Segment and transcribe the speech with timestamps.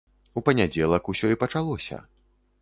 [0.39, 2.01] У панядзелак усё і пачалося.